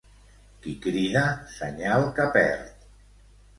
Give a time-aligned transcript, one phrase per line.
[0.63, 1.23] Qui crida,
[1.59, 2.91] senyal que perd.